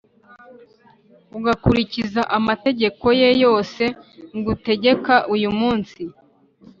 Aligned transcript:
ugakurikiza 1.37 2.21
amategeko 2.37 3.05
ye 3.19 3.29
yose 3.43 3.83
ngutegeka 4.37 5.15
uyu 5.35 5.49
munsi, 5.59 6.01